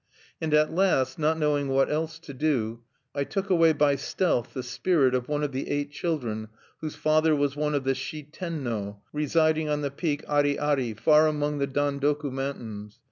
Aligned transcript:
"And 0.41 0.51
at 0.55 0.73
last, 0.73 1.19
knowing 1.19 1.67
not 1.67 1.73
what 1.75 1.91
else 1.91 2.17
to 2.21 2.33
do, 2.33 2.81
I 3.13 3.23
took 3.23 3.51
away 3.51 3.71
by 3.73 3.97
stealth 3.97 4.51
[the 4.55 4.63
spirit?] 4.63 5.13
of 5.13 5.29
one 5.29 5.43
of 5.43 5.51
the 5.51 5.69
eight 5.69 5.91
children 5.91 6.47
whose 6.79 6.95
father 6.95 7.35
was 7.35 7.55
one 7.55 7.75
of 7.75 7.83
the 7.83 7.93
Shi 7.93 8.23
Tenno(3), 8.31 8.97
residing 9.13 9.69
on 9.69 9.81
the 9.81 9.91
peak 9.91 10.23
Ari 10.27 10.57
ari, 10.57 10.95
far 10.95 11.27
among 11.27 11.59
the 11.59 11.67
Dandoku 11.67 12.31
mountains. 12.31 12.99